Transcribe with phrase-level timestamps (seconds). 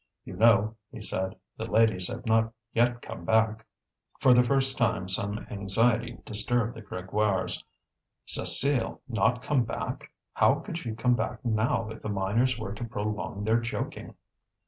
[0.25, 3.67] "You know," he said, "the ladies have not yet come back."
[4.19, 7.63] For the first time some anxiety disturbed the Grégoires.
[8.25, 10.11] Cécile not come back!
[10.33, 14.15] How could she come back now if the miners were to prolong their joking?